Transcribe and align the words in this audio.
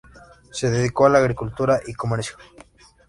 Se 0.49 0.71
dedicó 0.71 1.05
a 1.05 1.09
la 1.09 1.19
agricultura 1.19 1.79
y 1.85 1.93
comercio. 1.93 2.35